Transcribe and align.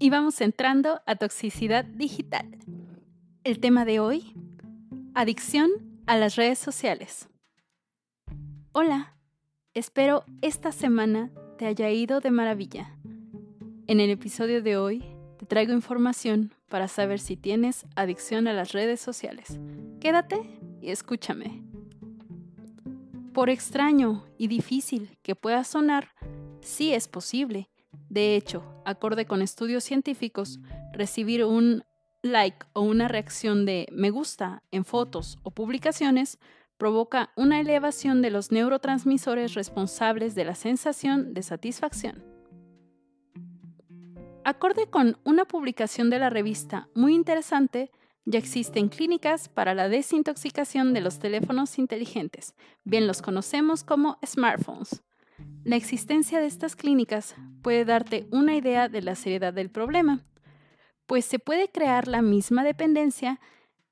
y 0.00 0.10
vamos 0.10 0.40
entrando 0.40 1.00
a 1.06 1.16
toxicidad 1.16 1.84
digital. 1.84 2.46
El 3.44 3.58
tema 3.58 3.84
de 3.84 4.00
hoy, 4.00 4.34
adicción 5.14 5.70
a 6.06 6.16
las 6.16 6.36
redes 6.36 6.58
sociales. 6.58 7.28
Hola, 8.72 9.16
espero 9.74 10.24
esta 10.40 10.72
semana 10.72 11.30
te 11.58 11.66
haya 11.66 11.90
ido 11.90 12.20
de 12.20 12.30
maravilla. 12.30 12.94
En 13.86 14.00
el 14.00 14.10
episodio 14.10 14.62
de 14.62 14.76
hoy 14.76 15.04
te 15.38 15.46
traigo 15.46 15.72
información 15.72 16.54
para 16.68 16.86
saber 16.86 17.18
si 17.18 17.36
tienes 17.36 17.86
adicción 17.96 18.46
a 18.46 18.52
las 18.52 18.72
redes 18.72 19.00
sociales. 19.00 19.58
Quédate 20.00 20.40
y 20.80 20.90
escúchame. 20.90 21.62
Por 23.32 23.50
extraño 23.50 24.26
y 24.36 24.48
difícil 24.48 25.16
que 25.22 25.34
pueda 25.34 25.64
sonar, 25.64 26.08
sí 26.60 26.92
es 26.92 27.08
posible 27.08 27.68
de 28.08 28.36
hecho, 28.36 28.62
acorde 28.84 29.26
con 29.26 29.42
estudios 29.42 29.84
científicos, 29.84 30.60
recibir 30.92 31.44
un 31.44 31.84
like 32.22 32.66
o 32.72 32.82
una 32.82 33.08
reacción 33.08 33.66
de 33.66 33.86
me 33.92 34.10
gusta 34.10 34.62
en 34.70 34.84
fotos 34.84 35.38
o 35.42 35.50
publicaciones 35.50 36.38
provoca 36.78 37.32
una 37.36 37.60
elevación 37.60 38.22
de 38.22 38.30
los 38.30 38.50
neurotransmisores 38.52 39.54
responsables 39.54 40.34
de 40.34 40.44
la 40.44 40.54
sensación 40.54 41.34
de 41.34 41.42
satisfacción. 41.42 42.24
Acorde 44.44 44.88
con 44.88 45.18
una 45.24 45.44
publicación 45.44 46.08
de 46.08 46.18
la 46.18 46.30
revista 46.30 46.88
muy 46.94 47.14
interesante, 47.14 47.90
ya 48.24 48.38
existen 48.38 48.88
clínicas 48.88 49.48
para 49.48 49.74
la 49.74 49.88
desintoxicación 49.88 50.94
de 50.94 51.00
los 51.00 51.18
teléfonos 51.18 51.78
inteligentes, 51.78 52.54
bien 52.84 53.06
los 53.06 53.20
conocemos 53.20 53.84
como 53.84 54.18
smartphones. 54.24 55.02
La 55.64 55.76
existencia 55.76 56.40
de 56.40 56.46
estas 56.46 56.76
clínicas 56.76 57.34
puede 57.62 57.84
darte 57.84 58.26
una 58.30 58.56
idea 58.56 58.88
de 58.88 59.02
la 59.02 59.14
seriedad 59.14 59.52
del 59.52 59.70
problema, 59.70 60.24
pues 61.06 61.24
se 61.24 61.38
puede 61.38 61.68
crear 61.68 62.08
la 62.08 62.22
misma 62.22 62.64
dependencia 62.64 63.40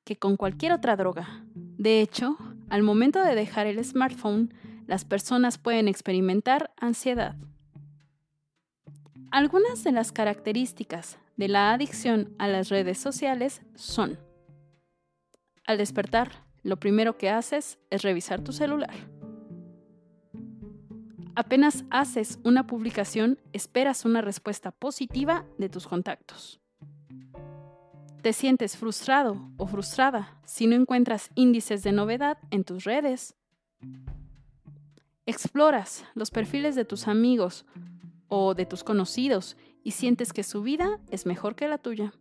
que 0.04 0.16
con 0.16 0.36
cualquier 0.36 0.72
otra 0.72 0.96
droga. 0.96 1.44
De 1.54 2.00
hecho, 2.00 2.36
al 2.68 2.82
momento 2.82 3.22
de 3.22 3.34
dejar 3.34 3.66
el 3.66 3.84
smartphone, 3.84 4.54
las 4.86 5.04
personas 5.04 5.58
pueden 5.58 5.88
experimentar 5.88 6.72
ansiedad. 6.76 7.36
Algunas 9.30 9.82
de 9.82 9.92
las 9.92 10.12
características 10.12 11.18
de 11.36 11.48
la 11.48 11.72
adicción 11.72 12.34
a 12.38 12.48
las 12.48 12.68
redes 12.68 12.98
sociales 12.98 13.62
son, 13.74 14.18
al 15.66 15.78
despertar, 15.78 16.44
lo 16.62 16.78
primero 16.78 17.18
que 17.18 17.30
haces 17.30 17.78
es 17.90 18.02
revisar 18.02 18.40
tu 18.42 18.52
celular. 18.52 18.94
Apenas 21.36 21.84
haces 21.90 22.38
una 22.44 22.66
publicación, 22.66 23.38
esperas 23.52 24.06
una 24.06 24.22
respuesta 24.22 24.70
positiva 24.70 25.44
de 25.58 25.68
tus 25.68 25.86
contactos. 25.86 26.62
Te 28.22 28.32
sientes 28.32 28.78
frustrado 28.78 29.50
o 29.58 29.66
frustrada 29.66 30.40
si 30.46 30.66
no 30.66 30.74
encuentras 30.74 31.28
índices 31.34 31.82
de 31.82 31.92
novedad 31.92 32.38
en 32.50 32.64
tus 32.64 32.84
redes. 32.84 33.34
Exploras 35.26 36.06
los 36.14 36.30
perfiles 36.30 36.74
de 36.74 36.86
tus 36.86 37.06
amigos 37.06 37.66
o 38.28 38.54
de 38.54 38.64
tus 38.64 38.82
conocidos 38.82 39.58
y 39.84 39.90
sientes 39.90 40.32
que 40.32 40.42
su 40.42 40.62
vida 40.62 41.00
es 41.10 41.26
mejor 41.26 41.54
que 41.54 41.68
la 41.68 41.76
tuya. 41.76 42.14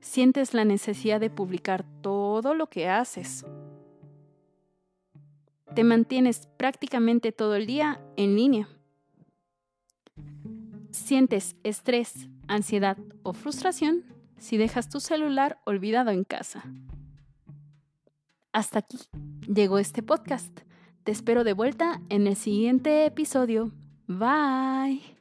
Sientes 0.00 0.54
la 0.54 0.64
necesidad 0.64 1.18
de 1.18 1.28
publicar 1.28 1.84
todo 2.02 2.54
lo 2.54 2.68
que 2.68 2.88
haces 2.88 3.44
te 5.76 5.84
mantienes 5.84 6.48
prácticamente 6.56 7.32
todo 7.32 7.54
el 7.54 7.66
día 7.66 8.00
en 8.16 8.34
línea. 8.34 8.66
Sientes 10.90 11.54
estrés, 11.64 12.30
ansiedad 12.48 12.96
o 13.22 13.34
frustración 13.34 14.02
si 14.38 14.56
dejas 14.56 14.88
tu 14.88 15.00
celular 15.00 15.60
olvidado 15.66 16.10
en 16.12 16.24
casa. 16.24 16.64
Hasta 18.52 18.78
aquí 18.78 18.96
llegó 19.46 19.78
este 19.78 20.02
podcast. 20.02 20.60
Te 21.04 21.12
espero 21.12 21.44
de 21.44 21.52
vuelta 21.52 22.00
en 22.08 22.26
el 22.26 22.36
siguiente 22.36 23.04
episodio. 23.04 23.70
Bye. 24.06 25.15